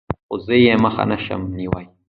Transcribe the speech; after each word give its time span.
خو 0.27 0.35
زه 0.45 0.55
يې 0.65 0.73
مخه 0.83 1.03
نشم 1.11 1.41
نيوى. 1.57 1.83